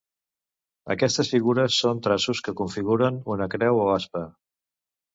[0.95, 4.29] Aquestes figures són traços que configuren una creu o aspa.